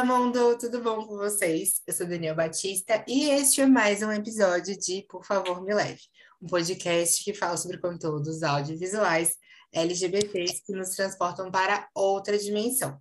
[0.00, 1.82] Olá, mundo, tudo bom com vocês?
[1.86, 6.00] Eu sou Daniel Batista e este é mais um episódio de Por Favor Me Leve,
[6.40, 9.36] um podcast que fala sobre conteúdos audiovisuais
[9.70, 12.98] LGBTs que nos transportam para outra dimensão.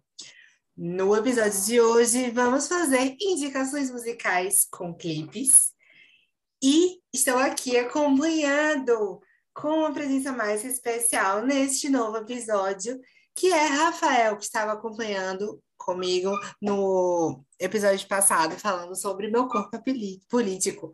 [0.76, 5.72] No episódio de hoje, vamos fazer indicações musicais com clipes
[6.62, 9.22] e estou aqui acompanhando
[9.54, 13.00] com uma presença mais especial neste novo episódio,
[13.40, 16.30] que é Rafael, que estava acompanhando comigo
[16.62, 19.82] no episódio passado, falando sobre meu corpo
[20.30, 20.92] político.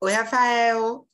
[0.00, 1.08] Oi, Rafael.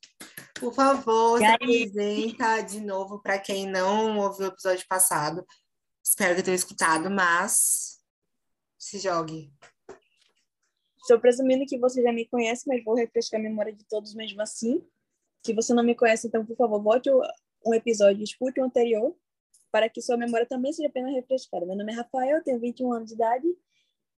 [0.61, 5.43] Por favor, se apresenta de novo para quem não ouviu o episódio passado.
[6.05, 8.01] Espero que tenha escutado, mas
[8.77, 9.51] se jogue.
[11.01, 14.43] Estou presumindo que você já me conhece, mas vou refrescar a memória de todos mesmo
[14.43, 14.87] assim.
[15.47, 17.09] Se você não me conhece, então, por favor, volte
[17.65, 19.17] um episódio, escute o anterior,
[19.71, 21.67] para que sua memória também seja apenas refrescada.
[21.67, 23.47] Meu nome é Rafael, tenho 21 anos de idade,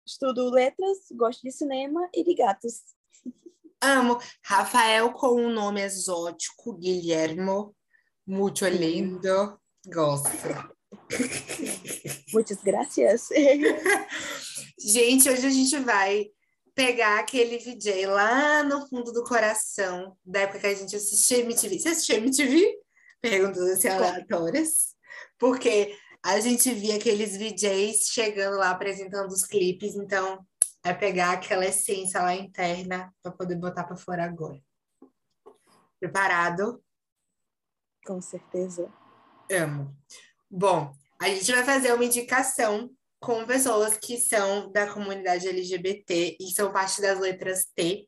[0.07, 2.83] estudo letras, gosto de cinema e de gatos.
[3.83, 4.19] Amo.
[4.45, 7.75] Rafael com um nome exótico, Guilhermo,
[8.27, 9.59] muito lindo.
[9.87, 10.29] Gosto.
[12.33, 13.29] Muitas graças.
[14.79, 16.27] gente, hoje a gente vai
[16.75, 21.79] pegar aquele VJ lá no fundo do coração, da época que a gente assistia MTV.
[21.79, 22.79] Você assistia MTV?
[23.21, 24.95] Perguntas assim aleatórias.
[25.41, 30.47] Porque a gente via aqueles VJs chegando lá apresentando os clipes, então
[30.85, 34.61] é pegar aquela essência lá interna para poder botar para fora agora.
[35.99, 36.83] Preparado?
[38.07, 38.93] Com certeza.
[39.51, 39.97] Amo.
[40.51, 46.51] Bom, a gente vai fazer uma indicação com pessoas que são da comunidade LGBT e
[46.55, 48.07] são parte das letras T.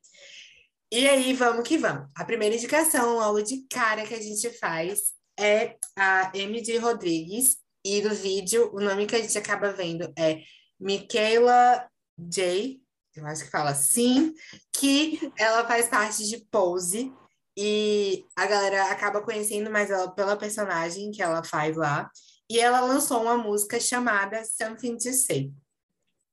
[0.91, 2.11] E aí, vamos que vamos.
[2.15, 7.57] A primeira indicação, logo de cara que a gente faz, é a MD Rodrigues.
[7.85, 10.41] E do vídeo, o nome que a gente acaba vendo é
[10.79, 12.81] Michaela J,
[13.17, 14.33] eu acho que fala assim,
[14.73, 17.13] que ela faz parte de Pose
[17.57, 22.11] e a galera acaba conhecendo mais ela pela personagem que ela faz lá.
[22.49, 25.53] E ela lançou uma música chamada Something to Say.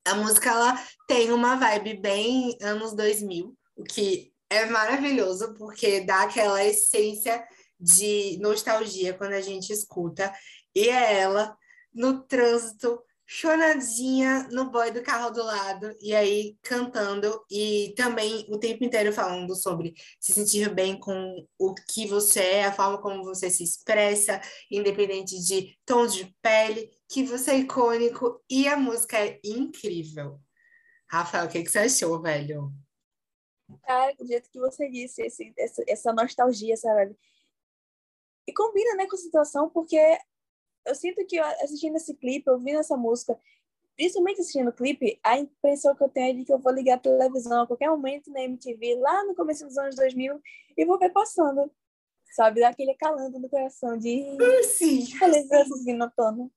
[0.05, 6.23] A música ela tem uma vibe bem anos 2000, o que é maravilhoso porque dá
[6.23, 7.43] aquela essência
[7.79, 10.33] de nostalgia quando a gente escuta.
[10.75, 11.57] E é ela
[11.93, 13.01] no trânsito
[13.31, 19.13] chonadinha no boy do carro do lado, e aí cantando, e também o tempo inteiro
[19.13, 23.63] falando sobre se sentir bem com o que você é, a forma como você se
[23.63, 24.41] expressa,
[24.71, 30.39] independente de tons de pele, que você é icônico, e a música é incrível.
[31.07, 32.73] Rafael, o que, que você achou, velho?
[33.83, 37.15] Cara, do jeito que você disse, esse, essa, essa nostalgia, sabe?
[38.47, 39.99] E combina, né, com a situação, porque
[40.85, 43.37] eu sinto que assistindo esse clipe, ouvindo essa música,
[43.95, 46.95] principalmente assistindo o clipe, a impressão que eu tenho é de que eu vou ligar
[46.95, 50.41] a televisão a qualquer momento na MTV, lá no começo dos anos 2000,
[50.77, 51.71] e vou ver passando,
[52.33, 52.61] sabe?
[52.61, 54.25] Daquele calando no coração de...
[54.63, 55.05] Sim.
[55.05, 56.49] Felizes vindo à tona.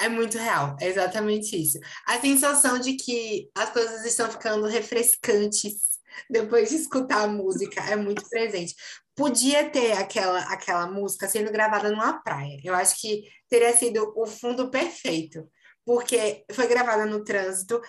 [0.00, 1.80] É muito real, é exatamente isso.
[2.06, 5.98] A sensação de que as coisas estão ficando refrescantes
[6.30, 8.74] depois de escutar a música é muito presente
[9.18, 12.60] podia ter aquela, aquela música sendo gravada numa praia.
[12.62, 15.50] Eu acho que teria sido o fundo perfeito,
[15.84, 17.82] porque foi gravada no trânsito,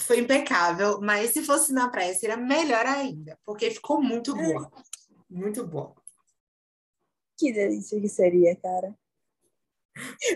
[0.00, 4.68] foi impecável, mas se fosse na praia seria melhor ainda, porque ficou muito boa.
[5.30, 5.94] Muito boa.
[7.38, 8.92] Que delícia que seria, cara.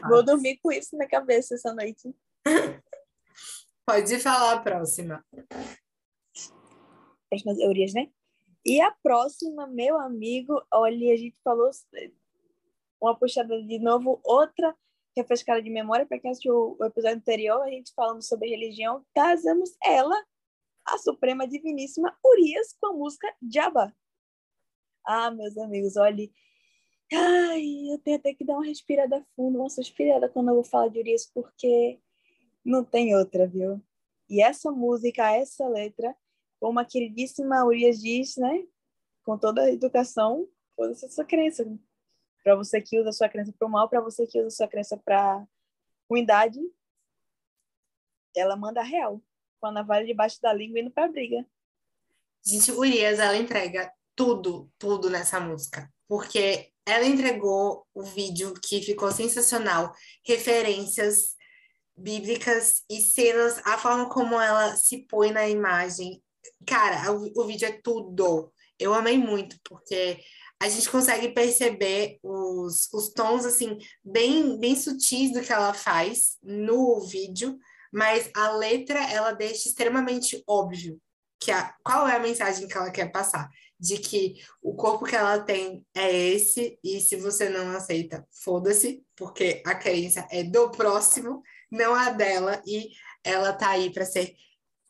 [0.01, 0.09] Ah.
[0.09, 2.15] Vou dormir com isso na cabeça essa noite.
[3.85, 5.25] Pode falar a próxima.
[7.33, 8.09] As teorias, né?
[8.67, 11.71] E a próxima, meu amigo, olha, a gente falou
[13.01, 14.75] uma puxada de novo, outra
[15.17, 19.77] refrescada de memória, para quem assistiu o episódio anterior, a gente falando sobre religião, casamos
[19.83, 20.17] ela,
[20.85, 23.95] a Suprema Diviníssima Urias, com a música Jabba.
[25.07, 26.33] Ah, meus amigos, olhe.
[27.13, 30.89] Ai, eu tenho até que dar uma respirada fundo, uma suspirada quando eu vou falar
[30.89, 32.01] de Urias, porque
[32.65, 33.81] não tem outra, viu?
[34.29, 36.17] E essa música, essa letra,
[36.65, 38.67] como a queridíssima Urias diz, né?
[39.23, 41.63] Com toda a educação, foda-se a sua crença.
[42.43, 44.51] Para você que usa a sua crença para o mal, para você que usa a
[44.51, 45.47] sua crença para
[46.09, 46.59] ruindade,
[48.35, 49.21] ela manda real,
[49.61, 51.47] com a navalha debaixo da língua indo para briga.
[52.43, 59.13] Gente, Urias, ela entrega tudo, tudo nessa música, porque ela entregou o vídeo que ficou
[59.13, 59.93] sensacional,
[60.27, 61.37] referências
[61.95, 66.25] bíblicas e cenas, a forma como ela se põe na imagem,
[66.67, 68.53] Cara, o, o vídeo é tudo.
[68.79, 70.19] Eu amei muito, porque
[70.61, 76.37] a gente consegue perceber os, os tons, assim, bem, bem sutis do que ela faz
[76.43, 77.59] no vídeo,
[77.93, 81.01] mas a letra ela deixa extremamente óbvio
[81.45, 83.49] que a, qual é a mensagem que ela quer passar,
[83.79, 89.05] de que o corpo que ela tem é esse e se você não aceita, foda-se,
[89.15, 92.89] porque a crença é do próximo, não a dela e
[93.23, 94.35] ela tá aí para ser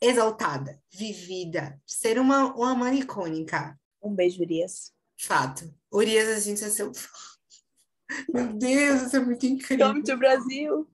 [0.01, 3.79] exaltada, vivida, ser uma, uma mãe icônica.
[4.01, 4.93] Um beijo, Urias.
[5.17, 5.73] Fato.
[5.91, 6.91] Urias, a gente é seu
[8.29, 9.87] Meu Deus, isso é muito incrível.
[9.87, 10.87] Come to Brasil.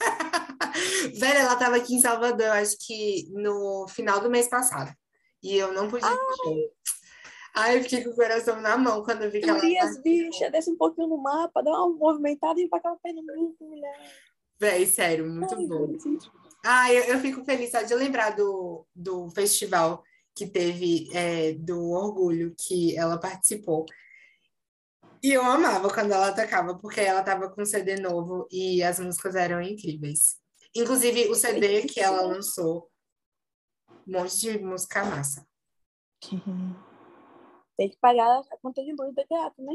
[1.14, 4.94] Velho, ela tava aqui em Salvador, acho que no final do mês passado.
[5.42, 6.70] E eu não podia ir
[7.56, 9.58] Ai, eu fiquei com o coração na mão quando eu vi que ela.
[9.58, 13.62] Urias, bicha, desce um pouquinho no mapa, dá uma movimentada e vai aquela perna muito,
[13.62, 14.12] mulher.
[14.58, 15.92] Véi, sério, muito Ai, bom.
[16.64, 20.02] Ah, eu, eu fico feliz só de lembrar do, do festival
[20.34, 23.84] que teve é, do Orgulho, que ela participou.
[25.22, 28.98] E eu amava quando ela tocava, porque ela tava com um CD novo e as
[28.98, 30.38] músicas eram incríveis.
[30.74, 32.90] Inclusive, o CD que ela lançou,
[34.06, 35.46] um monte de música massa.
[37.76, 39.74] Tem que pagar a conta de luz do teatro, né?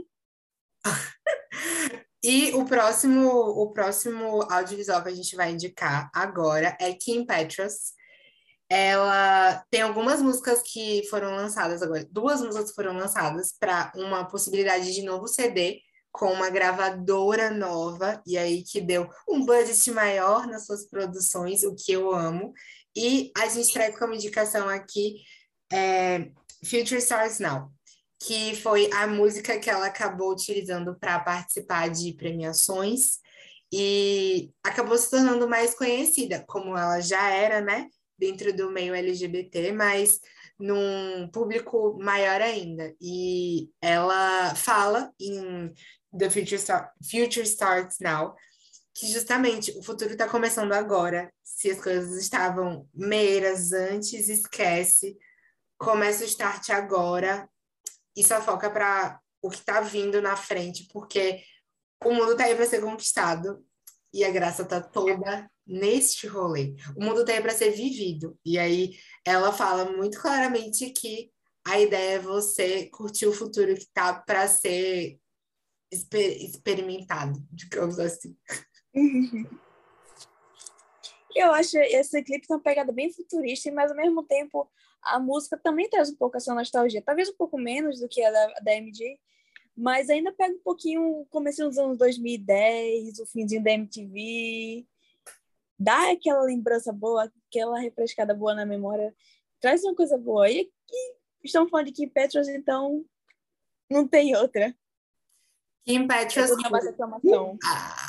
[2.21, 7.93] E o próximo, o próximo audiovisual que a gente vai indicar agora é Kim Petras.
[8.69, 14.93] Ela tem algumas músicas que foram lançadas agora, duas músicas foram lançadas para uma possibilidade
[14.93, 20.65] de novo CD com uma gravadora nova, e aí que deu um budget maior nas
[20.65, 22.53] suas produções, o que eu amo.
[22.95, 25.21] E a gente traz como indicação aqui
[25.71, 26.29] é,
[26.63, 27.71] Future Stars Now
[28.19, 33.19] que foi a música que ela acabou utilizando para participar de premiações
[33.71, 37.87] e acabou se tornando mais conhecida, como ela já era, né,
[38.17, 40.19] dentro do meio LGBT, mas
[40.59, 42.93] num público maior ainda.
[42.99, 45.73] E ela fala em
[46.17, 48.35] The Future, Star Future Starts Now,
[48.93, 51.31] que justamente o futuro está começando agora.
[51.41, 55.17] Se as coisas estavam meiras antes, esquece.
[55.77, 57.49] Começa o start agora,
[58.15, 61.41] e só foca para o que está vindo na frente, porque
[62.03, 63.65] o mundo está aí para ser conquistado
[64.13, 66.75] e a graça está toda neste rolê.
[66.95, 68.37] O mundo está aí para ser vivido.
[68.43, 71.31] E aí ela fala muito claramente que
[71.65, 75.19] a ideia é você curtir o futuro que está para ser
[75.91, 78.35] exper experimentado, digamos assim.
[81.35, 84.69] Eu acho esse clipe tem uma pegada bem futurista, mas ao mesmo tempo
[85.01, 88.31] a música também traz um pouco essa nostalgia, talvez um pouco menos do que a
[88.31, 89.19] da, da MJ,
[89.75, 94.85] mas ainda pega um pouquinho o começo dos anos 2010, o finzinho da MTV,
[95.77, 99.15] dá aquela lembrança boa, aquela refrescada boa na memória,
[99.59, 100.49] traz uma coisa boa.
[100.49, 103.05] E aqui estão falando de Kim Petras, então
[103.89, 104.75] não tem outra.
[105.85, 106.51] Kim Petras.
[107.63, 108.08] Ah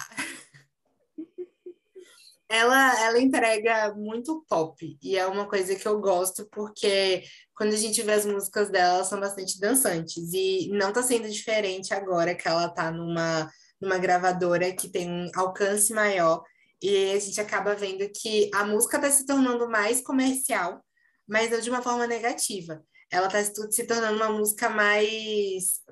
[2.51, 7.23] ela, ela entrega muito pop, e é uma coisa que eu gosto, porque
[7.55, 11.31] quando a gente vê as músicas dela, elas são bastante dançantes, e não tá sendo
[11.31, 13.49] diferente agora que ela tá numa,
[13.81, 16.43] numa gravadora que tem um alcance maior,
[16.83, 20.85] e a gente acaba vendo que a música tá se tornando mais comercial,
[21.29, 22.83] mas não de uma forma negativa.
[23.09, 25.83] Ela tá se tornando uma música mais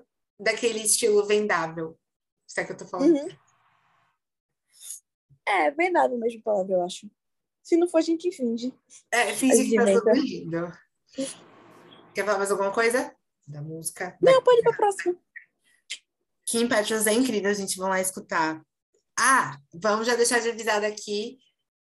[0.40, 1.96] daquele estilo vendável.
[2.48, 3.14] Sabe o que eu tô falando?
[3.14, 3.28] Uhum.
[5.48, 7.10] É, bem dado a mesma palavra, eu acho.
[7.62, 8.72] Se não for, a gente finge.
[9.10, 10.72] É, finge que tá tudo lindo.
[12.14, 13.14] Quer falar mais alguma coisa?
[13.46, 14.16] Da música?
[14.20, 15.16] Não, pode ir pra próxima.
[16.44, 18.62] Kim Petras é incrível, a gente vai lá escutar.
[19.18, 21.38] Ah, vamos já deixar de avisar aqui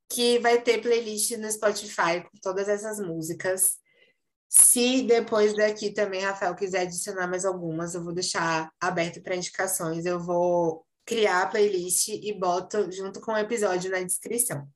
[0.10, 3.78] que vai ter playlist no Spotify com todas essas músicas.
[4.50, 10.06] Se depois daqui também, Rafael, quiser adicionar mais algumas, eu vou deixar aberto para indicações.
[10.06, 14.70] Eu vou criar a playlist e boto junto com o episódio na descrição.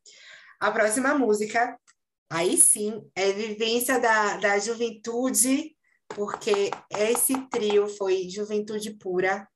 [0.59, 1.79] A próxima música,
[2.27, 9.47] aí sim, é Vivência da, da Juventude, porque esse trio foi juventude pura,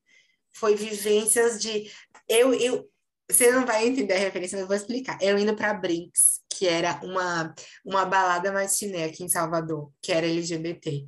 [0.56, 1.92] foi vivências de.
[2.30, 2.88] Eu, eu,
[3.30, 5.18] você não vai entender a referência, mas eu vou explicar.
[5.20, 10.28] Eu indo para Brinks, que era uma, uma balada matiné aqui em Salvador, que era
[10.28, 11.06] LGBT.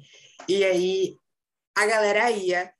[0.47, 1.15] E aí
[1.75, 2.73] a galera ia,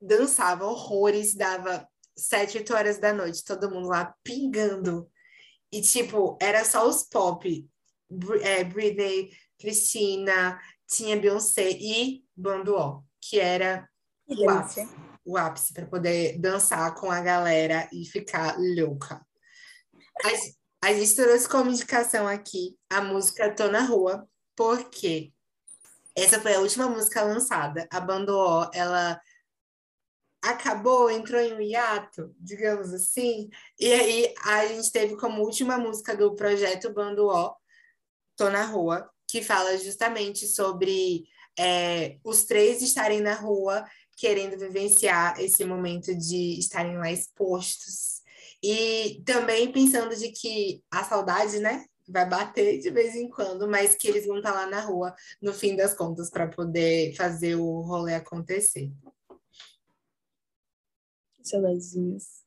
[0.00, 5.08] dançava horrores, dava sete, oito horas da noite, todo mundo lá pingando.
[5.72, 7.68] E, tipo, era só os pop.
[8.42, 10.58] É, Britney, Cristina,
[10.88, 13.88] tinha Beyoncé e Bando O, que era
[14.26, 14.88] o ápice,
[15.24, 19.24] o ápice para poder dançar com a galera e ficar louca.
[20.82, 25.32] A, a gente trouxe como indicação aqui a música Tô na Rua, porque
[26.16, 27.86] essa foi a última música lançada.
[27.92, 29.20] A Bando O, ela
[30.50, 33.48] acabou, entrou em um hiato, digamos assim.
[33.78, 37.54] E aí a gente teve como última música do projeto Bando O,
[38.36, 41.26] Tô na Rua, que fala justamente sobre
[41.58, 43.84] é, os três estarem na rua
[44.16, 48.22] querendo vivenciar esse momento de estarem lá expostos.
[48.62, 53.94] E também pensando de que a saudade, né, vai bater de vez em quando, mas
[53.94, 57.80] que eles vão estar lá na rua no fim das contas para poder fazer o
[57.82, 58.90] rolê acontecer.
[61.48, 62.44] Saudadezinhas.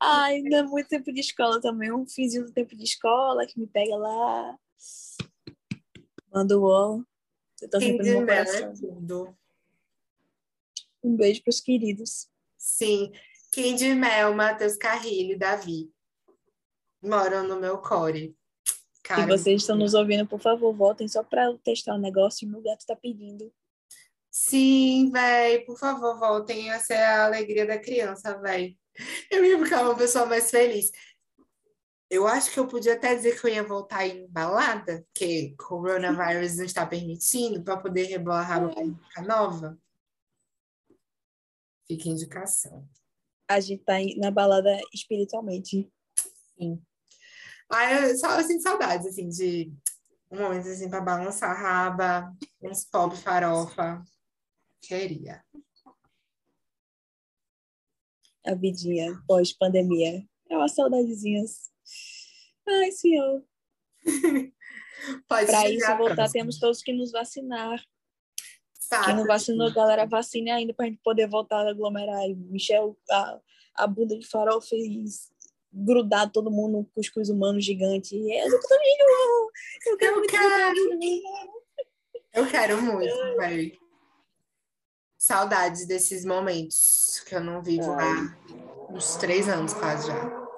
[0.00, 1.92] Ai, ainda muito tempo de escola também.
[1.92, 4.58] Um fizinho do tempo de escola que me pega lá.
[6.32, 7.02] Manda o ó.
[7.60, 8.72] Eu tô sempre no meu coração.
[8.74, 9.36] Tudo.
[11.02, 12.28] Um beijo para os queridos.
[12.56, 13.12] Sim.
[13.52, 15.90] Candy Mel, Matheus Carrilho e Davi
[17.02, 18.36] moram no meu core.
[19.06, 22.48] Se vocês estão nos ouvindo, por favor, voltem só para testar o um negócio e
[22.48, 23.50] meu gato está pedindo.
[24.40, 26.70] Sim, véi, por favor, voltem.
[26.70, 28.78] Essa é a alegria da criança, véi.
[29.30, 30.90] Eu ia ficar uma pessoa mais feliz.
[32.08, 36.56] Eu acho que eu podia até dizer que eu ia voltar em balada, que coronavírus
[36.56, 39.78] não está permitindo, para poder rebolar a raba para ficar nova.
[41.86, 42.88] Fica indicação.
[43.48, 45.90] A gente tá na balada espiritualmente.
[46.56, 46.80] Sim.
[47.68, 49.72] Ah, eu só eu sinto saudades, assim, de
[50.30, 54.02] um momento assim para balançar a raba, uns pop farofa.
[54.80, 55.44] Queria.
[58.46, 60.26] A vidinha pós-pandemia.
[60.48, 61.70] É uma saudadezinhas.
[62.66, 63.44] Ai, senhor.
[65.28, 67.82] Para isso voltar, temos todos que nos vacinar.
[68.88, 69.04] Fato.
[69.04, 72.24] Quem não vacinou, galera, vacine ainda para a gente poder voltar a aglomerar.
[72.24, 73.40] E Michel, a,
[73.74, 75.30] a bunda de farol fez
[75.70, 78.16] grudar todo mundo no cuscuz humano gigante.
[78.16, 80.74] Eu, eu quero eu quero.
[82.32, 83.87] Eu quero muito, velho.
[85.28, 88.34] Saudades desses momentos que eu não vivo há
[88.90, 90.48] uns três anos quase já.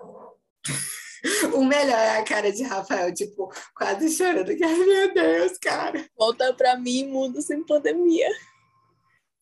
[1.53, 4.57] O melhor é a cara de Rafael, tipo, quase chorando.
[4.57, 6.09] Que, ai, meu Deus, cara.
[6.17, 8.29] Volta pra mim, mundo sem pandemia.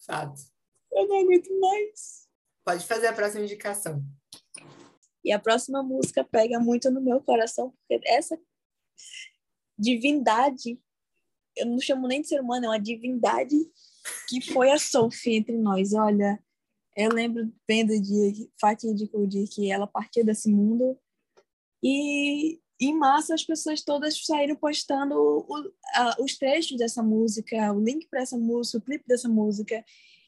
[0.07, 0.41] Fato.
[0.91, 2.27] Eu não aguento mais.
[2.65, 4.03] Pode fazer a próxima indicação.
[5.23, 8.41] E a próxima música pega muito no meu coração, porque essa
[9.79, 10.81] divindade,
[11.55, 13.55] eu não chamo nem de ser humano, é uma divindade
[14.29, 15.93] que foi a Sophie entre nós.
[15.95, 16.39] Olha,
[16.97, 20.99] eu lembro bem do dia fatídico dia que ela partiu desse mundo
[21.83, 27.83] e em massa as pessoas todas saíram postando o, a, os trechos dessa música, o
[27.83, 29.85] link para essa música, o clipe dessa música,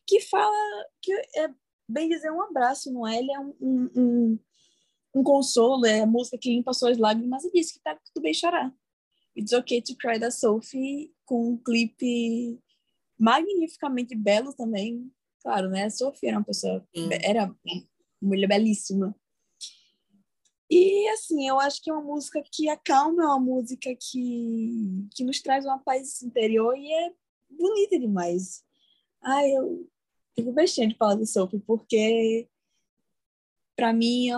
[0.06, 0.56] que fala
[1.00, 1.48] que é
[1.88, 3.18] bem dizer um abraço, não é?
[3.18, 4.38] Ele é um, um,
[5.14, 8.34] um consolo, é a música que limpa suas lágrimas e diz que tá tudo bem
[8.34, 8.72] chorar.
[9.36, 12.60] It's Okay to Cry da Sophie, com um clipe
[13.20, 15.12] magnificamente belo também.
[15.42, 15.84] Claro, né?
[15.84, 16.86] A Sophie era uma pessoa,
[17.22, 17.56] era uma
[18.20, 19.14] mulher belíssima.
[20.70, 25.24] E assim, eu acho que é uma música que acalma, é uma música que, que
[25.24, 27.12] nos traz uma paz interior e é
[27.50, 28.64] bonita demais.
[29.20, 29.88] Ai, eu
[30.34, 32.48] fico bestinha de falar de Sophie, porque
[33.76, 34.36] para mim é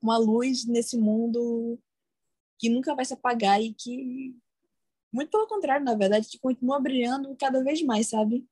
[0.00, 1.78] uma luz nesse mundo
[2.58, 4.36] que nunca vai se apagar e que,
[5.12, 8.46] muito pelo contrário, na verdade, que continua brilhando cada vez mais, sabe?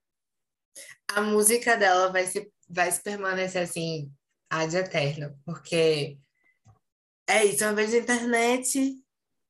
[1.09, 4.13] A música dela vai se, vai se permanecer assim,
[4.49, 6.19] ad eterno, porque
[7.29, 9.01] é isso, uma vez na internet,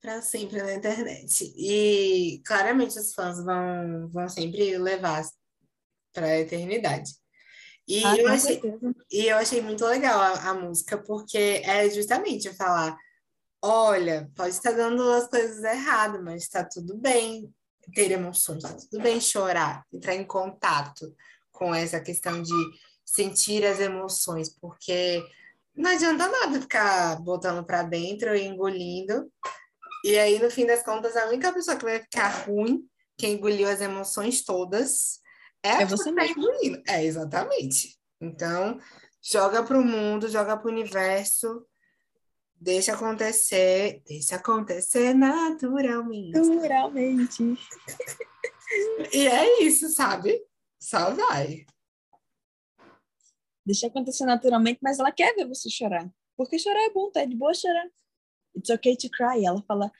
[0.00, 1.52] para sempre na internet.
[1.56, 5.24] E claramente os fãs vão, vão sempre levar
[6.12, 7.12] para a eternidade.
[7.86, 8.60] E, ah, eu achei,
[9.10, 12.96] e eu achei muito legal a, a, música, porque é justamente falar:
[13.62, 17.52] olha, pode estar dando as coisas erradas, mas está tudo bem
[17.94, 21.14] ter emoções, está tudo bem chorar, entrar em contato
[21.50, 22.54] com essa questão de
[23.04, 25.22] sentir as emoções, porque
[25.74, 29.30] não adianta nada ficar botando para dentro e engolindo.
[30.04, 32.86] E aí, no fim das contas, a única pessoa que vai ficar ruim,
[33.18, 35.20] que engoliu as emoções todas,
[35.62, 36.40] é, é você tá mesmo.
[36.40, 36.82] Engolindo.
[36.88, 37.98] É, exatamente.
[38.20, 38.78] Então,
[39.22, 41.66] joga para o mundo, joga para o universo,
[42.60, 46.38] deixa acontecer, deixa acontecer naturalmente.
[46.38, 47.42] Naturalmente.
[49.12, 50.40] e é isso, sabe?
[50.78, 51.64] Só vai
[53.70, 56.10] deixa acontecer naturalmente, mas ela quer ver você chorar.
[56.36, 57.20] Porque chorar é bom, tá?
[57.20, 57.88] É de boa chorar.
[58.56, 59.44] It's okay to cry.
[59.44, 59.92] Ela fala,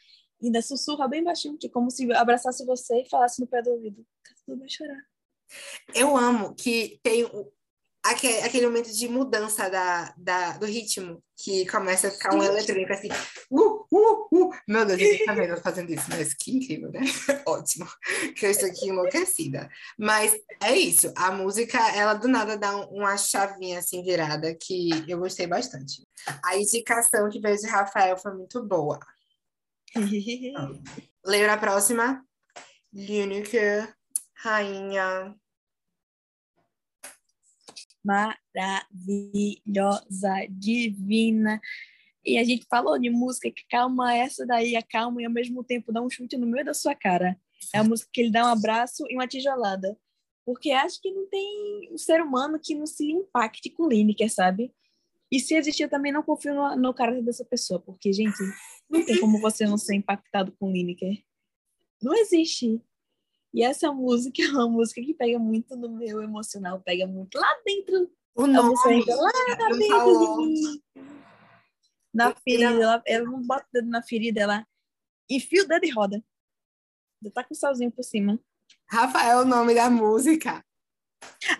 [0.42, 4.04] ainda sussurra bem baixinho, que como se abraçasse você e falasse no pé do ouvido.
[4.24, 5.06] Tá tudo bem chorar.
[5.94, 7.24] Eu amo que tem
[8.02, 12.92] aquele, aquele momento de mudança da, da, do ritmo, que começa a ficar um eletrônico
[12.92, 13.08] assim,
[13.50, 17.00] uh, uh, uh, meu Deus, ninguém tá vendo eu fazendo isso, mas que incrível, né?
[17.46, 17.86] Ótimo,
[18.36, 19.70] que eu estou aqui enlouquecida.
[19.98, 25.18] Mas é isso, a música, ela do nada dá uma chavinha assim virada que eu
[25.18, 26.06] gostei bastante.
[26.44, 28.98] A indicação que veio de Rafael foi muito boa.
[31.24, 32.24] Lembra a próxima?
[32.92, 33.94] Lineker,
[34.34, 35.34] rainha.
[38.04, 38.34] Maravilhosa,
[40.50, 41.60] divina.
[42.24, 45.92] E a gente falou de música que calma essa daí, acalma e ao mesmo tempo
[45.92, 47.38] dá um chute no meio da sua cara.
[47.74, 49.98] É a música que ele dá um abraço e uma tijolada.
[50.44, 54.72] Porque acho que não tem um ser humano que não se impacte com Lineker, sabe?
[55.30, 58.42] E se existir, eu também não confio no, no caráter dessa pessoa, porque, gente,
[58.88, 61.22] não tem como você não ser impactado com Lineker.
[62.02, 62.82] Não existe.
[63.52, 67.60] E essa música é uma música que pega muito no meu emocional, pega muito lá
[67.64, 68.10] dentro.
[68.34, 68.74] O nome,
[69.06, 70.38] lá dentro falou.
[70.38, 70.82] de mim.
[72.12, 74.66] Na ferida, ela, ela não bota o dedo na ferida, ela
[75.28, 76.24] enfia o dedo e roda.
[77.22, 78.38] Já tá com o salzinho por cima.
[78.88, 80.64] Rafael é o nome da música.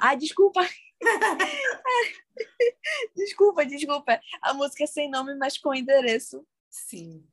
[0.01, 0.61] Ai, desculpa.
[3.17, 4.21] desculpa, desculpa.
[4.43, 6.47] A música é sem nome, mas com endereço.
[6.69, 7.25] Sim.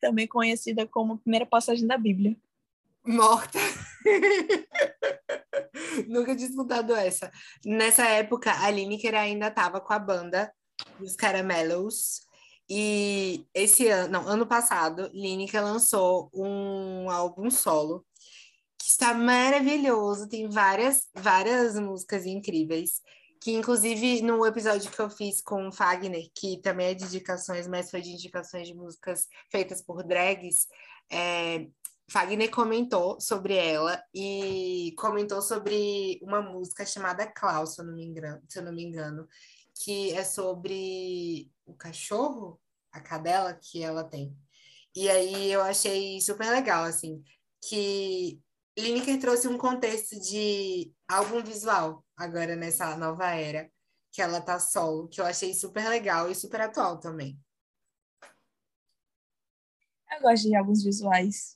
[0.00, 2.36] Também conhecida como Primeira Passagem da Bíblia.
[3.06, 3.58] Morta.
[6.08, 7.30] Nunca tinha escutado essa.
[7.64, 10.52] Nessa época, a Lineker ainda estava com a banda
[10.98, 12.26] dos Caramelos.
[12.68, 18.04] E esse ano, não, ano passado, Lineker lançou um álbum solo
[18.76, 23.00] que está maravilhoso, tem várias, várias músicas incríveis.
[23.40, 27.68] Que, inclusive, no episódio que eu fiz com o Fagner, que também é de indicações,
[27.68, 30.66] mas foi de indicações de músicas feitas por drags,
[31.10, 31.66] é,
[32.08, 38.04] Fagner comentou sobre ela e comentou sobre uma música chamada Klaus, se eu não me
[38.04, 39.28] engano, se eu não me engano
[39.82, 42.60] que é sobre o cachorro,
[42.92, 44.36] a cadela que ela tem.
[44.94, 47.22] E aí eu achei super legal, assim,
[47.60, 48.40] que
[48.78, 53.70] Lineker trouxe um contexto de álbum visual agora nessa nova era,
[54.10, 57.38] que ela tá solo, que eu achei super legal e super atual também.
[60.10, 61.55] Eu gosto de álbuns visuais.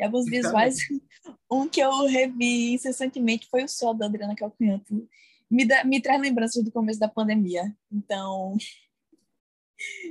[0.00, 0.76] E alguns visuais,
[1.50, 5.06] um que eu revi incessantemente foi o sol da Adriana Calcanhoto.
[5.50, 7.74] Me, dá, me traz lembranças do começo da pandemia.
[7.92, 8.56] Então,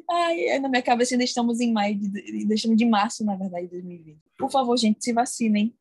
[0.09, 3.71] Ai, na minha cabeça ainda estamos em maio, de, estamos de março, na verdade, de
[3.73, 4.19] 2020.
[4.37, 5.75] Por favor, gente, se vacinem.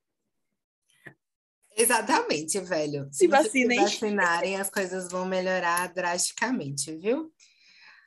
[1.76, 3.08] Exatamente, velho.
[3.10, 3.86] Se, se vacinem.
[3.86, 7.32] Se vacinarem, as coisas vão melhorar drasticamente, viu?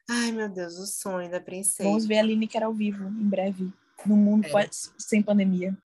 [0.10, 1.88] Ai, meu Deus, o sonho da princesa.
[1.88, 3.72] Vamos ver a Lineker ao vivo, em breve,
[4.06, 4.70] no mundo é.
[4.98, 5.76] sem pandemia.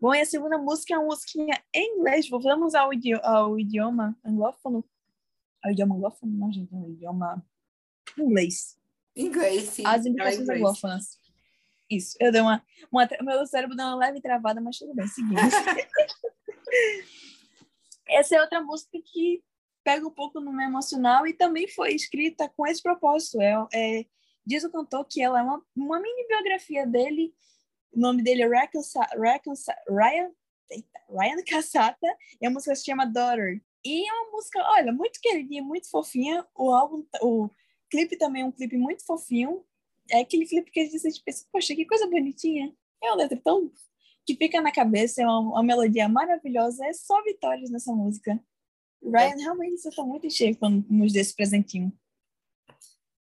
[0.00, 2.28] Bom, e a segunda música é uma musiquinha em inglês.
[2.28, 4.84] Vamos ao, idi ao idioma anglófono.
[5.62, 6.36] Ao idioma anglófono?
[6.36, 7.44] Não, gente, é um idioma
[8.16, 8.78] inglês.
[9.16, 9.84] Inglês, sim.
[9.84, 11.18] As indicações anglófonas.
[11.90, 13.08] Isso, eu dei uma, uma.
[13.22, 15.40] Meu cérebro deu uma leve travada, mas tudo bem, seguimos.
[18.06, 19.42] Essa é outra música que
[19.82, 23.40] pega um pouco no meu emocional e também foi escrita com esse propósito.
[23.40, 24.06] É, é,
[24.46, 27.34] diz o cantor que ela é uma, uma mini biografia dele.
[27.92, 29.02] O nome dele é Reconcil
[29.88, 30.30] Ryan,
[31.08, 32.06] Ryan Cassata
[32.40, 33.62] e a música se chama Daughter.
[33.84, 36.46] E é uma música, olha, muito queridinha, muito fofinha.
[36.54, 37.48] O álbum, o
[37.90, 39.64] clipe também é um clipe muito fofinho.
[40.10, 42.74] É aquele clipe que a gente pensa, poxa, que coisa bonitinha.
[43.02, 43.70] É uma letra tão
[44.26, 48.38] que fica na cabeça, é uma, uma melodia maravilhosa, é só vitórias nessa música.
[49.02, 49.42] Ryan é.
[49.42, 51.92] realmente você tá muito cheio quando nos deu esse presentinho.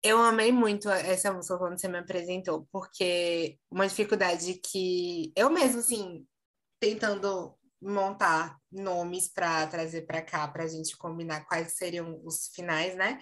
[0.01, 5.79] Eu amei muito essa música quando você me apresentou, porque uma dificuldade que eu mesmo,
[5.79, 6.25] assim,
[6.79, 12.95] tentando montar nomes para trazer para cá, para a gente combinar quais seriam os finais,
[12.95, 13.19] né?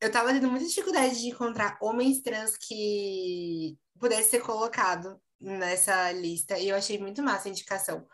[0.00, 6.58] Eu tava tendo muita dificuldade de encontrar homens trans que pudesse ser colocado nessa lista
[6.58, 8.06] e eu achei muito massa a indicação.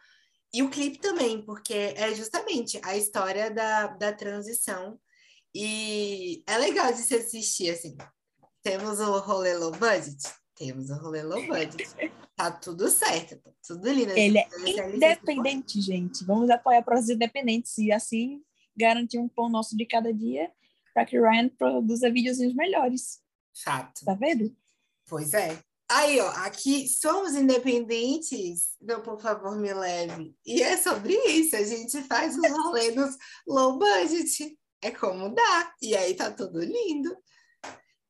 [0.53, 4.99] E o clipe também, porque é justamente a história da, da transição
[5.55, 7.97] e é legal de se assistir, assim.
[8.63, 10.19] Temos o rolê low budget?
[10.57, 11.89] Temos o rolê low budget.
[12.37, 14.13] Tá tudo certo, tá tudo lindo.
[14.13, 14.49] Ele é
[14.95, 16.25] independente, gente.
[16.25, 18.43] Vamos apoiar projetos independentes e assim
[18.77, 20.51] garantir um pão nosso de cada dia
[20.93, 23.21] para que o Ryan produza videozinhos melhores.
[23.53, 24.05] Chato.
[24.05, 24.55] Tá vendo?
[25.07, 25.59] Pois é.
[25.89, 30.35] Aí, ó, aqui somos independentes, então, por favor, me leve.
[30.45, 32.95] E é sobre isso, a gente faz os rolê
[33.47, 34.59] low budget.
[34.85, 35.75] É como dá.
[35.81, 37.17] E aí tá tudo lindo.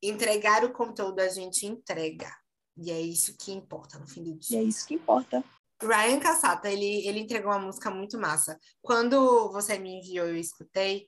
[0.03, 2.29] Entregar o conteúdo a gente entrega.
[2.77, 4.61] E é isso que importa no fim do dia.
[4.61, 5.45] E é isso que importa.
[5.81, 8.59] Ryan Cassata, ele, ele entregou uma música muito massa.
[8.83, 11.07] Quando você me enviou, eu escutei.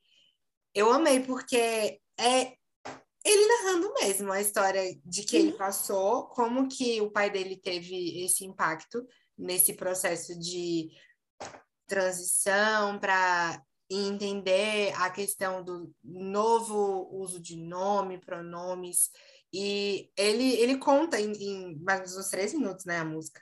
[0.73, 2.55] Eu amei, porque é
[3.25, 8.25] ele narrando mesmo a história de que ele passou, como que o pai dele teve
[8.25, 9.05] esse impacto
[9.37, 10.91] nesse processo de
[11.89, 19.11] transição para entender a questão do novo uso de nome, pronomes.
[19.53, 23.41] E ele, ele conta em, em mais uns três minutos, né, a música,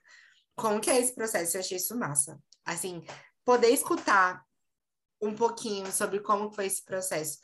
[0.55, 1.57] como que é esse processo.
[1.57, 2.39] Eu achei isso massa.
[2.65, 3.03] Assim,
[3.45, 4.45] poder escutar
[5.21, 7.39] um pouquinho sobre como foi esse processo.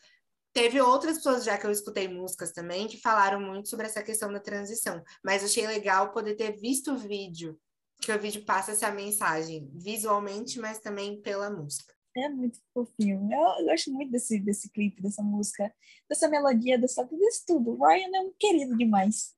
[0.52, 4.32] Teve outras pessoas, já que eu escutei músicas também, que falaram muito sobre essa questão
[4.32, 5.02] da transição.
[5.24, 7.58] Mas achei legal poder ter visto o vídeo,
[8.00, 11.94] que o vídeo passa essa mensagem visualmente, mas também pela música.
[12.16, 13.28] É muito fofinho.
[13.32, 15.72] Eu, eu gosto muito desse, desse clipe, dessa música,
[16.08, 17.70] dessa melodia, dessa, desse tudo.
[17.70, 19.34] O Ryan é um querido demais.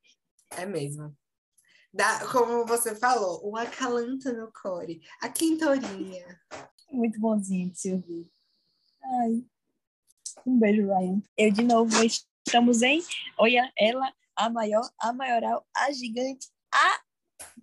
[0.56, 1.14] É mesmo.
[1.92, 6.40] Da, como você falou, o acalanto no core, a quintorinha.
[6.90, 8.30] Muito bonzinho de se ouvir.
[9.02, 9.44] Ai.
[10.46, 11.22] Um beijo, Ryan.
[11.36, 11.92] Eu de novo
[12.46, 13.02] estamos em
[13.38, 17.00] Olha ela, a maior, a maioral, a gigante, a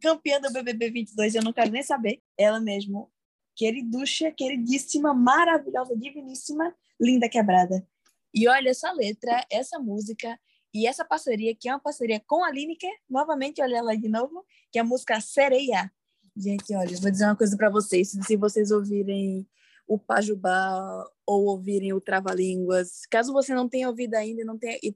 [0.02, 1.36] campeã do BBB 22.
[1.36, 2.22] Eu não quero nem saber.
[2.38, 3.12] Ela mesmo,
[3.60, 7.86] queriducha, queridíssima, maravilhosa, diviníssima, linda quebrada.
[8.34, 10.40] E olha essa letra, essa música
[10.74, 14.46] e essa parceria, que é uma parceria com a Lineker, novamente, olha ela de novo,
[14.72, 15.92] que é a música Sereia.
[16.38, 19.46] Gente, olha, vou dizer uma coisa para vocês, se vocês ouvirem
[19.86, 24.96] o Pajubá ou ouvirem o Trava-Línguas, caso você não tenha ouvido ainda, não tenha, e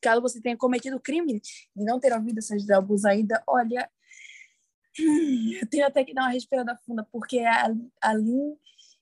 [0.00, 1.42] caso você tenha cometido crime
[1.76, 3.90] e não ter ouvido essas álbuns ainda, olha,
[4.98, 7.66] eu tenho até que dar uma respirada funda, porque a,
[8.00, 8.56] a Lin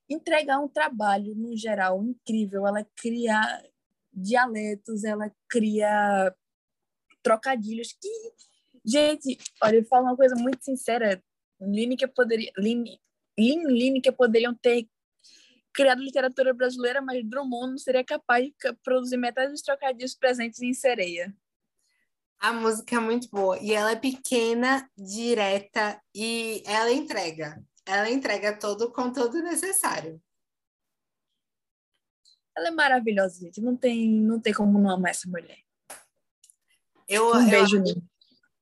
[0.09, 2.67] entrega um trabalho, no geral, incrível.
[2.67, 3.41] Ela cria
[4.13, 6.35] dialetos, ela cria
[7.23, 8.33] trocadilhos que,
[8.85, 11.23] gente, olha, eu falo uma coisa muito sincera,
[11.61, 12.85] Lineker poderia, Lin,
[13.39, 14.89] Lin Lineker poderiam ter
[15.75, 20.73] criado literatura brasileira, mas Drummond não seria capaz de produzir metade dos trocadilhos presentes em
[20.73, 21.35] Sereia.
[22.41, 27.63] A música é muito boa e ela é pequena, direta e ela entrega.
[27.85, 30.23] Ela entrega todo o conteúdo necessário.
[32.57, 33.61] Ela é maravilhosa, gente.
[33.61, 35.59] Não tem, não tem como não amar essa mulher.
[37.09, 38.03] Eu, um beijo, eu,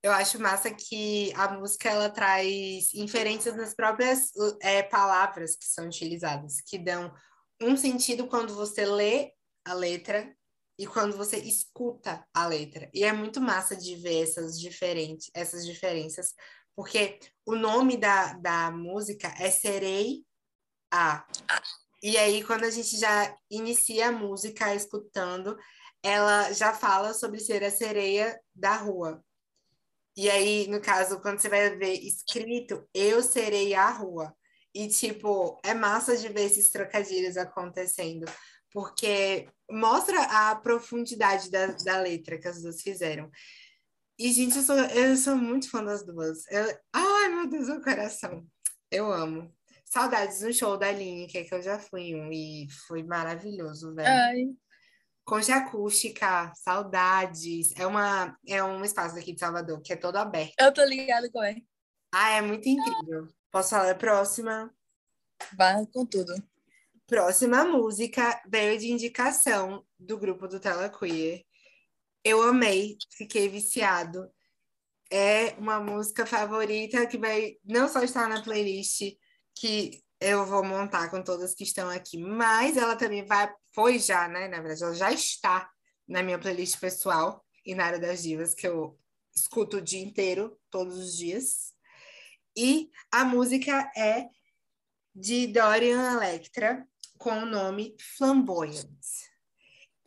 [0.05, 5.87] eu acho massa que a música ela traz inferências nas próprias é, palavras que são
[5.87, 7.13] utilizadas, que dão
[7.61, 9.33] um sentido quando você lê
[9.65, 10.33] a letra
[10.79, 12.91] e quando você escuta a letra.
[12.93, 16.35] E é muito massa de ver essas, diferentes, essas diferenças,
[16.75, 20.25] porque o nome da, da música é Serei
[20.93, 21.27] A.
[22.03, 25.57] E aí, quando a gente já inicia a música escutando,
[26.03, 29.25] ela já fala sobre ser a sereia da rua.
[30.15, 34.35] E aí, no caso, quando você vai ver escrito, eu serei a rua.
[34.75, 38.27] E, tipo, é massa de ver esses trocadilhos acontecendo
[38.77, 43.31] porque mostra a profundidade da, da letra que as duas fizeram.
[44.19, 46.47] E, gente, eu sou, eu sou muito fã das duas.
[46.51, 48.47] Eu, ai, meu Deus, meu coração.
[48.91, 49.51] Eu amo.
[49.83, 53.95] Saudades do show da Aline, que, é que eu já fui um, e foi maravilhoso,
[53.95, 54.09] velho.
[54.11, 54.45] Ai.
[55.25, 57.75] Concha acústica, saudades.
[57.77, 60.53] É, uma, é um espaço aqui de Salvador que é todo aberto.
[60.61, 61.67] Eu tô ligada com ele.
[62.15, 63.27] Ah, é muito incrível.
[63.51, 64.71] Posso falar a próxima?
[65.57, 66.35] Vai com tudo.
[67.07, 71.45] Próxima música veio de indicação do grupo do Tela Queer.
[72.25, 74.29] Eu amei, fiquei viciado.
[75.09, 79.17] É uma música favorita que vai não só estar na playlist
[79.55, 84.27] que eu vou montar com todas que estão aqui, mas ela também vai, foi já,
[84.27, 84.49] né?
[84.49, 85.71] Na verdade, ela já está
[86.09, 88.99] na minha playlist pessoal e na área das divas, que eu
[89.33, 91.73] escuto o dia inteiro, todos os dias.
[92.57, 94.29] E a música é
[95.15, 96.87] de Dorian Electra,
[97.19, 98.87] com o nome Flamboyant.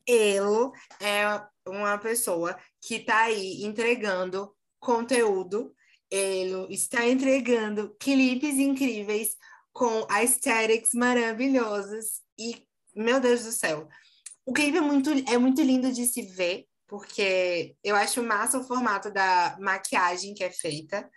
[0.08, 1.24] Elo é
[1.68, 5.74] uma pessoa que está aí entregando conteúdo,
[6.10, 9.36] ele está entregando clipes incríveis
[9.72, 13.88] com aesthetics maravilhosas e, meu Deus do céu,
[14.46, 18.64] o clipe é muito, é muito lindo de se ver, porque eu acho massa o
[18.64, 21.08] formato da maquiagem que é feita.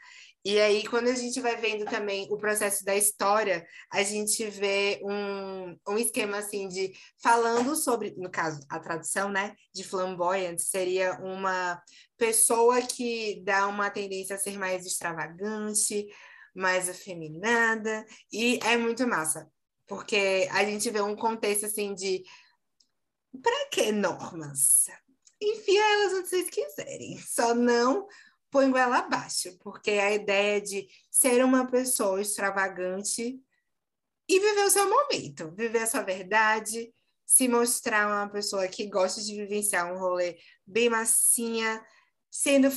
[0.45, 5.01] E aí, quando a gente vai vendo também o processo da história, a gente vê
[5.05, 11.13] um, um esquema assim de falando sobre, no caso, a tradução, né, de flamboyant seria
[11.21, 11.81] uma
[12.19, 16.09] pessoa que dá uma tendência a ser mais extravagante,
[16.53, 19.49] mais afeminada, e é muito massa,
[19.87, 22.25] porque a gente vê um contexto assim de
[23.41, 24.87] para que normas?
[25.41, 28.07] Enfia elas onde vocês quiserem, só não
[28.53, 33.41] põe goela abaixo, porque a ideia de ser uma pessoa extravagante
[34.29, 39.23] e viver o seu momento, viver a sua verdade, se mostrar uma pessoa que gosta
[39.23, 41.83] de vivenciar um rolê bem massinha,
[42.31, 42.71] sendo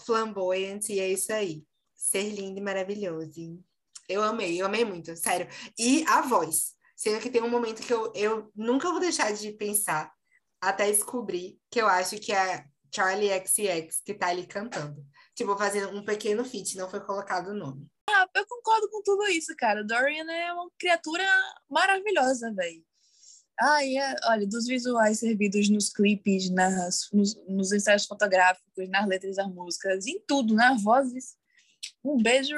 [0.00, 1.62] flamboyante, e é isso aí.
[1.94, 3.62] Ser lindo e maravilhoso.
[4.08, 5.46] Eu amei, eu amei muito, sério.
[5.78, 6.74] E a voz.
[6.96, 10.10] Sendo que tem um momento que eu, eu nunca vou deixar de pensar
[10.60, 12.64] até descobrir que eu acho que é
[12.94, 15.04] Charlie XX que tá ali cantando.
[15.38, 17.86] Tipo, fazendo um pequeno feat, não foi colocado o nome.
[18.10, 19.84] Ah, eu concordo com tudo isso, cara.
[19.84, 21.24] Dorian é uma criatura
[21.70, 22.84] maravilhosa, velho.
[23.60, 29.36] Ah, é, olha, dos visuais servidos nos clipes, nas, nos, nos ensaios fotográficos, nas letras
[29.36, 31.36] das músicas, em tudo, nas vozes.
[32.02, 32.56] Um beijo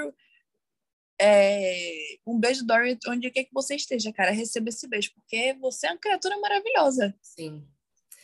[1.20, 4.30] é, um beijo, Dorian, onde quer que você esteja, cara.
[4.30, 7.14] Receba esse beijo, porque você é uma criatura maravilhosa.
[7.20, 7.62] Sim.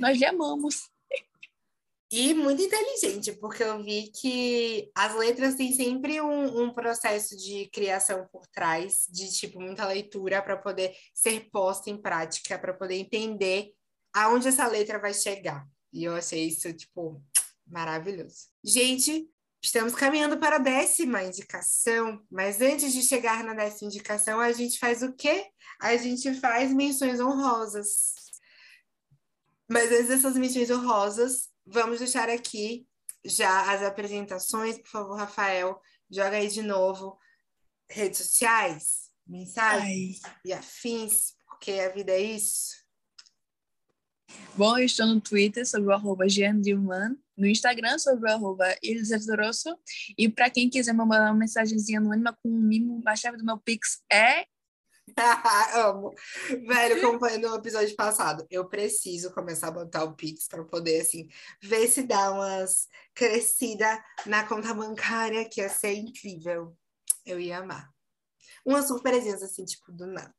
[0.01, 0.89] Nós lhe amamos.
[2.11, 7.69] E muito inteligente, porque eu vi que as letras têm sempre um, um processo de
[7.73, 12.95] criação por trás, de tipo, muita leitura para poder ser posta em prática, para poder
[12.95, 13.73] entender
[14.15, 15.67] aonde essa letra vai chegar.
[15.93, 17.21] E eu achei isso, tipo,
[17.67, 18.49] maravilhoso.
[18.63, 19.29] Gente,
[19.67, 24.79] Estamos caminhando para a décima indicação, mas antes de chegar na décima indicação, a gente
[24.79, 25.45] faz o quê?
[25.81, 28.15] A gente faz menções honrosas.
[29.69, 32.87] Mas antes dessas menções honrosas, vamos deixar aqui
[33.25, 34.79] já as apresentações.
[34.79, 37.19] Por favor, Rafael, joga aí de novo
[37.89, 40.33] redes sociais, mensagens Ai.
[40.45, 42.87] e afins, porque a vida é isso.
[44.57, 48.75] Bom, eu estou no Twitter sobre o arroba Dilman, no Instagram sobre o arroba
[49.39, 49.79] Rosso,
[50.17, 53.45] e para quem quiser me mandar uma mensagenzinha anônima com um mimo, a chave do
[53.45, 54.47] meu Pix é...
[55.75, 56.15] Amo.
[56.67, 61.01] Velho, como foi no episódio passado, eu preciso começar a botar o Pix para poder,
[61.01, 61.29] assim,
[61.63, 66.77] ver se dá umas crescida na conta bancária, que ia ser incrível.
[67.25, 67.91] Eu ia amar.
[68.65, 70.35] Umas surpresinhas, assim, tipo, do nada.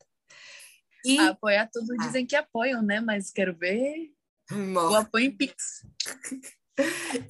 [1.03, 1.17] E...
[1.19, 2.05] Apoiar tudo ah.
[2.05, 2.99] dizem que apoiam, né?
[2.99, 4.11] Mas quero ver
[4.51, 5.85] o apoio em Pix.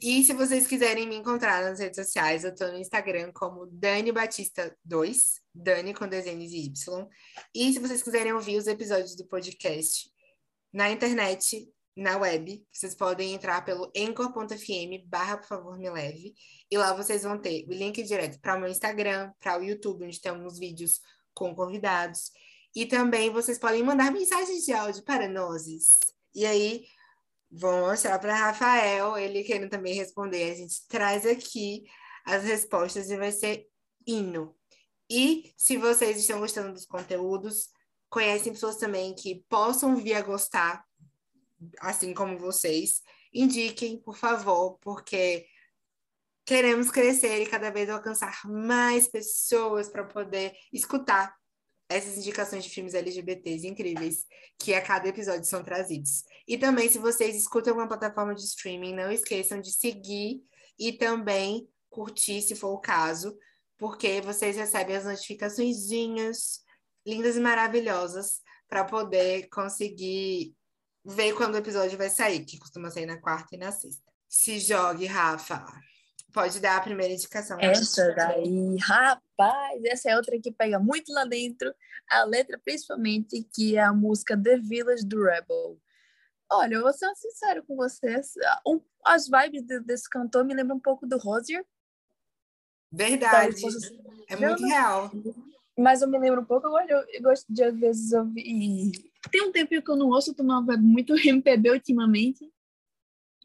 [0.02, 4.12] E se vocês quiserem me encontrar nas redes sociais, eu tô no Instagram como Dani
[4.12, 7.08] Batista 2, Dani com desenhos e Y.
[7.54, 10.10] E se vocês quiserem ouvir os episódios do podcast
[10.72, 16.36] na internet, na web, vocês podem entrar pelo encor.fm barra, por favor, me leve.
[16.70, 20.06] E lá vocês vão ter o link direto para o meu Instagram, para o YouTube,
[20.06, 21.02] onde tem alguns vídeos
[21.34, 22.32] com convidados.
[22.76, 25.66] E também vocês podem mandar mensagens de áudio para nós.
[26.36, 26.86] E aí,
[27.50, 30.52] vou mostrar para Rafael, ele querendo também responder.
[30.52, 31.84] A gente traz aqui
[32.26, 33.68] as respostas e vai ser
[34.06, 34.57] hino.
[35.10, 37.70] E se vocês estão gostando dos conteúdos,
[38.10, 40.84] conhecem pessoas também que possam vir a gostar,
[41.80, 43.02] assim como vocês,
[43.34, 45.46] indiquem, por favor, porque
[46.46, 51.36] queremos crescer e cada vez alcançar mais pessoas para poder escutar
[51.90, 54.26] essas indicações de filmes LGBTs incríveis
[54.60, 56.24] que a cada episódio são trazidos.
[56.48, 60.42] E também, se vocês escutam uma plataforma de streaming, não esqueçam de seguir
[60.78, 63.38] e também curtir, se for o caso,
[63.78, 65.90] porque vocês recebem as notificações
[67.06, 70.54] lindas e maravilhosas para poder conseguir
[71.06, 74.04] ver quando o episódio vai sair, que costuma sair na quarta e na sexta.
[74.28, 75.66] Se jogue, Rafa.
[76.34, 77.58] Pode dar a primeira indicação.
[77.60, 81.74] Essa daí, rapaz, essa é outra que pega muito lá dentro,
[82.10, 85.80] a letra principalmente, que é a música The Village do Rebel.
[86.52, 88.34] Olha, eu vou ser sincero com vocês,
[89.06, 91.66] as vibes de, desse cantor me lembram um pouco do Rosier.
[92.92, 93.62] Verdade,
[94.30, 95.12] é muito real.
[95.78, 98.92] Mas eu me lembro um pouco, eu gosto, eu gosto de às vezes ouvir...
[99.32, 102.50] Tem um tempo que eu não ouço, eu tomava muito MPB ultimamente,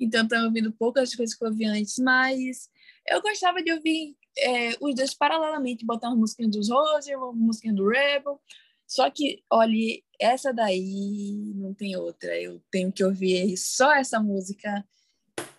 [0.00, 2.70] então estou ouvindo poucas coisas que eu ouvi antes, mas
[3.08, 7.72] eu gostava de ouvir é, os dois paralelamente, botar uma música dos Rose, uma música
[7.72, 8.40] do Rebel.
[8.86, 12.38] Só que, olha, essa daí não tem outra.
[12.38, 14.84] Eu tenho que ouvir só essa música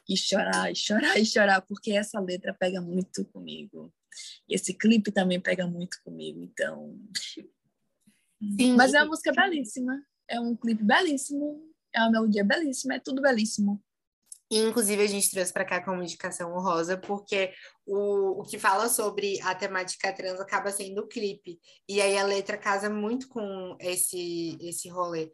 [0.07, 3.93] e chorar, e chorar, e chorar, porque essa letra pega muito comigo.
[4.47, 6.99] E esse clipe também pega muito comigo, então.
[8.59, 8.75] Sim.
[8.75, 11.61] Mas é uma música belíssima, é um clipe belíssimo,
[11.93, 13.81] é uma melodia belíssima, é tudo belíssimo.
[14.51, 17.51] E, inclusive, a gente trouxe para cá como indicação honrosa, porque
[17.87, 21.59] o, o que fala sobre a temática trans acaba sendo o clipe.
[21.89, 25.31] E aí a letra casa muito com esse, esse rolê.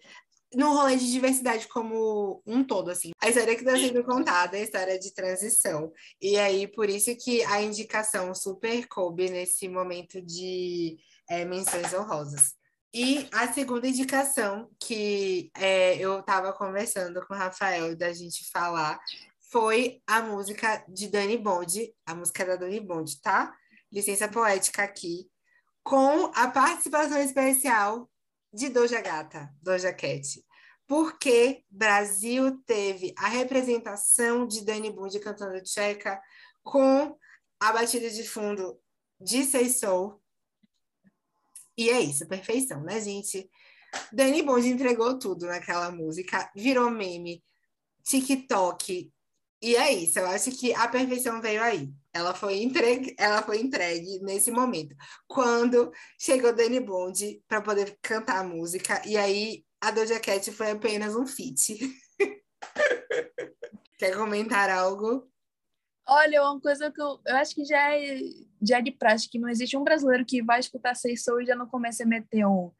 [0.54, 3.12] No rolê de diversidade como um todo, assim.
[3.22, 5.92] A história que está sendo contada é a história de transição.
[6.20, 10.98] E aí, por isso que a indicação super coube nesse momento de
[11.30, 12.54] é, menções honrosas.
[12.92, 19.00] E a segunda indicação que é, eu estava conversando com o Rafael da gente falar
[19.52, 23.56] foi a música de Dani Bond, a música da Dani Bond, tá?
[23.92, 25.30] Licença poética aqui,
[25.84, 28.09] com a participação especial
[28.54, 30.44] de Doja Gata, Doja Cat.
[30.88, 36.20] porque Brasil teve a representação de Dani Bund cantando tcheca
[36.64, 37.16] com
[37.60, 38.80] a batida de fundo
[39.20, 40.20] de Sei Soul.
[41.78, 43.50] E é isso, perfeição, né, gente?
[44.12, 47.44] Dani Bond entregou tudo naquela música, virou meme,
[48.04, 49.12] TikTok.
[49.62, 51.94] E é isso, eu acho que a perfeição veio aí.
[52.19, 54.95] Ela foi entregue, ela foi entregue nesse momento.
[55.27, 60.71] Quando chegou Dani Bond para poder cantar a música, e aí a Doja Cat foi
[60.71, 61.77] apenas um feat.
[63.97, 65.29] Quer comentar algo?
[66.08, 68.19] Olha, uma coisa que eu, eu acho que já é,
[68.62, 71.45] já é de prática, que não existe um brasileiro que vai escutar Seis Soul e
[71.45, 72.71] já não começa a meter um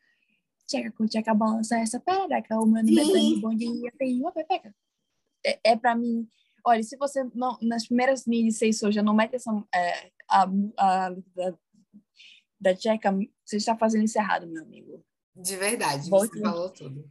[0.68, 4.32] tcheca com tcheca balança essa perereca, o meu nome é Dani Bom Dia, tem uma
[4.32, 4.74] pepeca.
[5.46, 6.28] É, é pra mim,
[6.66, 10.44] olha, se você não, nas primeiras mídias Seis já não mete essa, é, a,
[10.78, 11.58] a, da,
[12.60, 12.74] da
[13.46, 15.04] você está fazendo isso errado, meu amigo.
[15.36, 16.34] De verdade, Volte.
[16.34, 17.10] você falou tudo.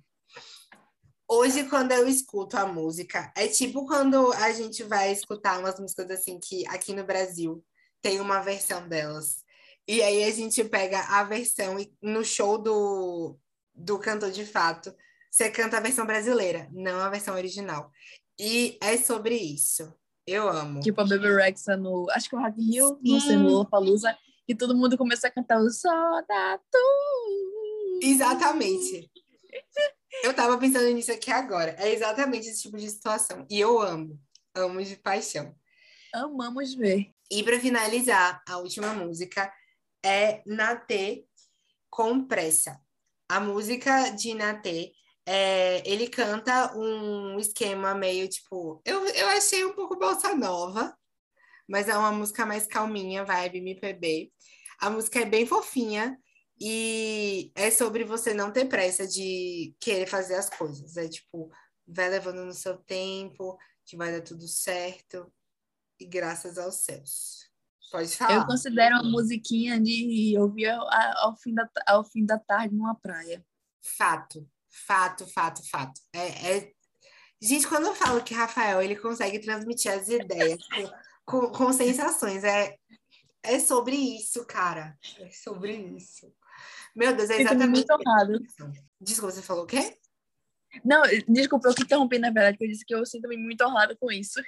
[1.30, 6.10] Hoje, quando eu escuto a música, é tipo quando a gente vai escutar umas músicas
[6.10, 7.62] assim que aqui no Brasil
[8.00, 9.44] tem uma versão delas.
[9.86, 13.38] E aí a gente pega a versão e no show do,
[13.74, 14.94] do cantor de fato,
[15.30, 17.90] você canta a versão brasileira, não a versão original.
[18.38, 19.92] E é sobre isso.
[20.26, 20.80] Eu amo.
[20.80, 22.06] Tipo a Baby Rexa no.
[22.10, 24.16] Acho que o Rock Hill, não sei, no Lollapalooza.
[24.46, 28.00] E todo mundo começa a cantar o Só da Tu.
[28.02, 29.10] Exatamente.
[30.22, 31.74] Eu tava pensando nisso aqui agora.
[31.78, 33.46] É exatamente esse tipo de situação.
[33.50, 34.20] E eu amo.
[34.54, 35.54] Amo de paixão.
[36.14, 37.10] Amamos ver.
[37.30, 39.52] E para finalizar, a última música
[40.04, 41.26] é Natê
[41.90, 42.80] com pressa.
[43.28, 44.92] A música de Natê,
[45.30, 48.80] é, ele canta um esquema meio tipo.
[48.82, 50.96] Eu, eu achei um pouco bossa nova,
[51.68, 54.32] mas é uma música mais calminha, vibe MPB.
[54.80, 56.18] A música é bem fofinha
[56.58, 60.96] e é sobre você não ter pressa de querer fazer as coisas.
[60.96, 61.52] É tipo,
[61.86, 65.30] vai levando no seu tempo, que vai dar tudo certo.
[66.00, 67.50] E graças aos céus.
[67.90, 68.34] Pode falar.
[68.34, 73.44] Eu considero uma musiquinha de ouvir ao, fim da, ao fim da tarde numa praia.
[73.82, 76.00] Fato, fato, fato, fato.
[76.12, 76.72] É, é...
[77.40, 80.60] Gente, quando eu falo que Rafael ele consegue transmitir as ideias
[81.24, 82.76] com, com sensações, é,
[83.42, 84.98] é sobre isso, cara.
[85.20, 86.32] É sobre isso.
[86.94, 87.70] Meu Deus, é exatamente.
[87.70, 88.40] muito honrado.
[89.00, 89.96] Desculpa, você falou o quê?
[90.84, 93.96] Não, desculpa, eu que interrompi, na verdade, porque eu disse que eu sinto-me muito honrado
[93.96, 94.40] com isso.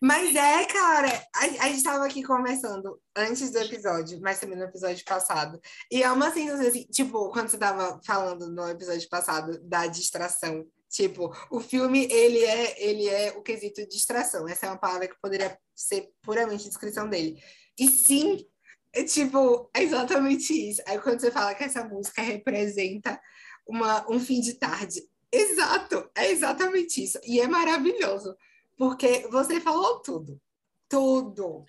[0.00, 4.64] Mas é, cara, a, a gente estava aqui conversando antes do episódio, mas também no
[4.64, 5.60] episódio passado.
[5.90, 10.66] E é uma sensação assim, tipo, quando você estava falando no episódio passado da distração.
[10.88, 14.46] Tipo, o filme, ele é, ele é o quesito distração.
[14.46, 17.42] Essa é uma palavra que poderia ser puramente descrição dele.
[17.78, 18.46] E sim,
[18.92, 20.82] é tipo, é exatamente isso.
[20.86, 23.18] Aí quando você fala que essa música representa
[23.66, 27.18] uma, um fim de tarde, exato, é exatamente isso.
[27.24, 28.36] E é maravilhoso,
[28.76, 30.40] porque você falou tudo.
[30.88, 31.64] Tudo.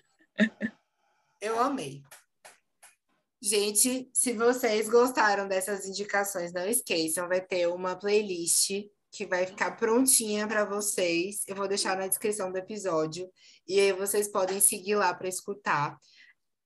[1.40, 2.02] Eu amei.
[3.42, 8.70] Gente, se vocês gostaram dessas indicações, não esqueçam, vai ter uma playlist
[9.10, 11.42] que vai ficar prontinha para vocês.
[11.46, 13.30] Eu vou deixar na descrição do episódio
[13.68, 15.98] e aí vocês podem seguir lá para escutar.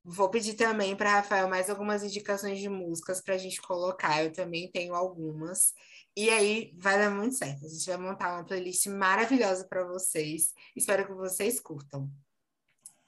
[0.05, 4.25] Vou pedir também para Rafael mais algumas indicações de músicas para a gente colocar.
[4.25, 5.75] Eu também tenho algumas.
[6.19, 7.65] E aí vai dar muito certo.
[7.65, 10.53] A gente vai montar uma playlist maravilhosa para vocês.
[10.75, 12.11] Espero que vocês curtam.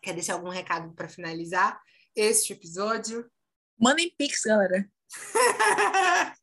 [0.01, 1.83] Quer deixar algum recado para finalizar
[2.15, 3.29] este episódio?
[3.77, 4.89] Mandem pix, galera.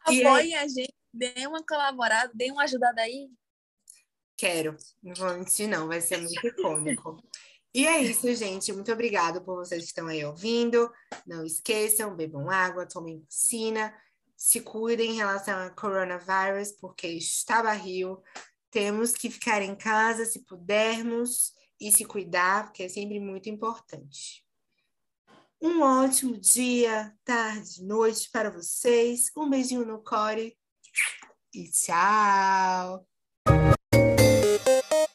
[0.00, 3.28] Apoiem a gente, deem uma colaborada, deem uma ajudada aí.
[4.34, 4.78] Quero.
[5.02, 5.88] Não vou mentir, não.
[5.88, 7.22] Vai ser muito icônico.
[7.74, 8.72] E é isso, gente.
[8.72, 10.90] Muito obrigada por vocês que estão aí ouvindo.
[11.26, 13.94] Não esqueçam, bebam água, tomem vacina,
[14.42, 18.20] se cuidem em relação ao coronavírus, porque está barril.
[18.72, 24.44] Temos que ficar em casa se pudermos e se cuidar, porque é sempre muito importante.
[25.60, 29.30] Um ótimo dia, tarde, noite para vocês.
[29.36, 30.58] Um beijinho no core
[31.54, 33.06] e tchau!